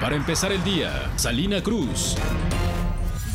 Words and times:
Para 0.00 0.16
empezar 0.16 0.52
el 0.52 0.62
día, 0.64 1.10
Salina 1.16 1.62
Cruz. 1.62 2.16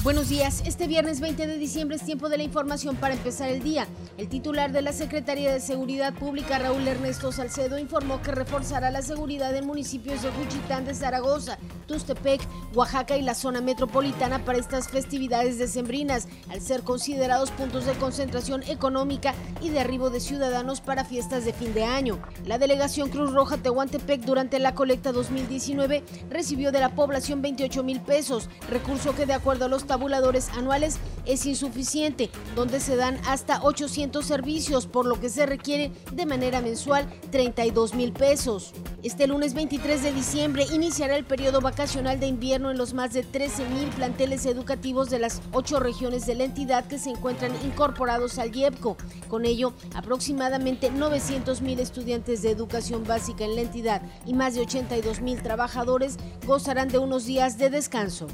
Buenos 0.01 0.29
días. 0.29 0.63
Este 0.65 0.87
viernes 0.87 1.19
20 1.19 1.45
de 1.45 1.57
diciembre 1.57 1.97
es 1.97 2.05
tiempo 2.05 2.29
de 2.29 2.37
la 2.37 2.43
información 2.43 2.95
para 2.95 3.15
empezar 3.15 3.49
el 3.49 3.61
día. 3.61 3.85
El 4.17 4.29
titular 4.29 4.71
de 4.71 4.81
la 4.81 4.93
Secretaría 4.93 5.51
de 5.51 5.59
Seguridad 5.59 6.13
Pública, 6.13 6.57
Raúl 6.57 6.87
Ernesto 6.87 7.33
Salcedo, 7.33 7.77
informó 7.77 8.21
que 8.21 8.31
reforzará 8.31 8.91
la 8.91 9.01
seguridad 9.01 9.53
en 9.57 9.67
municipios 9.67 10.21
de 10.21 10.31
Juchitán 10.31 10.85
de 10.85 10.93
Zaragoza, 10.93 11.57
Tustepec, 11.85 12.39
Oaxaca 12.73 13.17
y 13.17 13.23
la 13.23 13.33
zona 13.33 13.59
metropolitana 13.59 14.45
para 14.45 14.57
estas 14.57 14.87
festividades 14.87 15.57
decembrinas, 15.57 16.29
al 16.49 16.61
ser 16.61 16.83
considerados 16.83 17.51
puntos 17.51 17.85
de 17.85 17.93
concentración 17.93 18.63
económica 18.63 19.33
y 19.59 19.69
de 19.69 19.81
arribo 19.81 20.09
de 20.09 20.21
ciudadanos 20.21 20.79
para 20.79 21.03
fiestas 21.03 21.43
de 21.43 21.51
fin 21.51 21.73
de 21.73 21.83
año. 21.83 22.19
La 22.45 22.57
delegación 22.57 23.09
Cruz 23.09 23.33
Roja 23.33 23.57
Tehuantepec 23.57 24.21
durante 24.21 24.59
la 24.59 24.75
colecta 24.75 25.11
2019 25.11 26.05
recibió 26.29 26.71
de 26.71 26.79
la 26.79 26.95
población 26.95 27.41
28 27.41 27.83
mil 27.83 27.99
pesos, 27.99 28.49
recurso 28.69 29.13
que 29.13 29.25
de 29.25 29.33
acuerdo 29.33 29.65
a 29.65 29.67
los 29.67 29.88
tabuladores 29.89 30.49
anuales 30.49 30.99
es 31.25 31.45
insuficiente, 31.45 32.29
donde 32.55 32.79
se 32.79 32.95
dan 32.95 33.19
hasta 33.27 33.61
800 33.63 34.25
servicios, 34.25 34.85
por 34.85 35.05
lo 35.05 35.19
que 35.19 35.29
se 35.29 35.45
requiere 35.45 35.91
de 36.13 36.25
manera 36.25 36.61
mensual 36.61 37.09
32 37.31 37.95
mil 37.95 38.13
pesos. 38.13 38.73
Este 39.03 39.27
lunes 39.27 39.53
23 39.53 40.03
de 40.03 40.13
diciembre 40.13 40.65
iniciará 40.71 41.15
el 41.15 41.25
periodo 41.25 41.59
vacacional 41.59 42.19
de 42.19 42.27
invierno 42.27 42.69
en 42.69 42.77
los 42.77 42.93
más 42.93 43.13
de 43.13 43.23
13 43.23 43.65
mil 43.69 43.89
planteles 43.89 44.45
educativos 44.45 45.09
de 45.09 45.19
las 45.19 45.41
ocho 45.53 45.79
regiones 45.79 46.25
de 46.25 46.35
la 46.35 46.43
entidad 46.43 46.85
que 46.85 46.99
se 46.99 47.09
encuentran 47.09 47.51
incorporados 47.65 48.37
al 48.37 48.55
IEPCO. 48.55 48.95
Con 49.27 49.45
ello, 49.45 49.73
aproximadamente 49.95 50.91
900 50.91 51.61
mil 51.61 51.79
estudiantes 51.79 52.41
de 52.43 52.51
educación 52.51 53.03
básica 53.05 53.43
en 53.43 53.55
la 53.55 53.61
entidad 53.61 54.01
y 54.25 54.33
más 54.33 54.53
de 54.53 54.61
82 54.61 55.21
mil 55.21 55.41
trabajadores 55.41 56.17
gozarán 56.45 56.89
de 56.89 56.99
unos 56.99 57.25
días 57.25 57.57
de 57.57 57.69
descanso. 57.69 58.27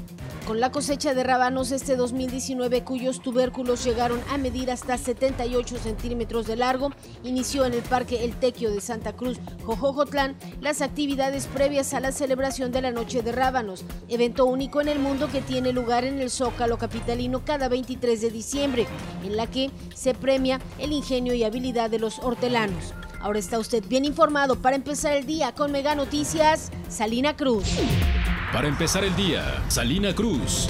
Con 0.46 0.60
la 0.60 0.70
cosecha 0.70 1.12
de 1.12 1.24
rábanos 1.24 1.72
este 1.72 1.96
2019, 1.96 2.84
cuyos 2.84 3.20
tubérculos 3.20 3.82
llegaron 3.84 4.20
a 4.30 4.38
medir 4.38 4.70
hasta 4.70 4.96
78 4.96 5.76
centímetros 5.76 6.46
de 6.46 6.54
largo, 6.54 6.92
inició 7.24 7.64
en 7.64 7.74
el 7.74 7.82
Parque 7.82 8.24
El 8.24 8.36
Tequio 8.36 8.70
de 8.70 8.80
Santa 8.80 9.12
Cruz, 9.12 9.40
Jojojotlán, 9.64 10.36
las 10.60 10.82
actividades 10.82 11.48
previas 11.48 11.94
a 11.94 12.00
la 12.00 12.12
celebración 12.12 12.70
de 12.70 12.80
la 12.80 12.92
Noche 12.92 13.22
de 13.22 13.32
Rábanos, 13.32 13.84
evento 14.08 14.46
único 14.46 14.80
en 14.80 14.86
el 14.86 15.00
mundo 15.00 15.28
que 15.32 15.40
tiene 15.40 15.72
lugar 15.72 16.04
en 16.04 16.20
el 16.20 16.30
Zócalo 16.30 16.78
Capitalino 16.78 17.44
cada 17.44 17.68
23 17.68 18.20
de 18.20 18.30
diciembre, 18.30 18.86
en 19.24 19.36
la 19.36 19.48
que 19.48 19.72
se 19.96 20.14
premia 20.14 20.60
el 20.78 20.92
ingenio 20.92 21.34
y 21.34 21.42
habilidad 21.42 21.90
de 21.90 21.98
los 21.98 22.20
hortelanos. 22.20 22.94
Ahora 23.20 23.40
está 23.40 23.58
usted 23.58 23.82
bien 23.88 24.04
informado 24.04 24.62
para 24.62 24.76
empezar 24.76 25.16
el 25.16 25.26
día 25.26 25.50
con 25.50 25.72
Mega 25.72 25.96
Noticias, 25.96 26.70
Salina 26.88 27.36
Cruz. 27.36 27.66
Para 28.52 28.68
empezar 28.68 29.04
el 29.04 29.14
día, 29.16 29.62
Salina 29.68 30.14
Cruz. 30.14 30.68